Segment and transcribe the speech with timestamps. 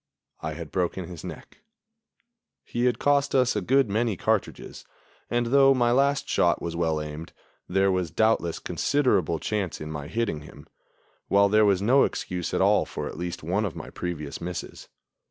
[0.39, 1.59] I had broken his neck.
[2.65, 4.83] He had cost us a good many cartridges,
[5.29, 7.33] and, though my last shot was well aimed,
[7.69, 10.65] there was doubtless considerable chance in my hitting him,
[11.27, 14.89] while there was no excuse at all for at least one of my previous misses.